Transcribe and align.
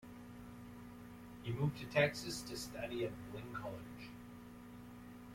He 1.43 1.51
moved 1.51 1.77
to 1.77 1.85
Texas 1.85 2.41
to 2.41 2.57
study 2.57 3.05
at 3.05 3.11
Blinn 3.31 3.53
College. 3.53 4.09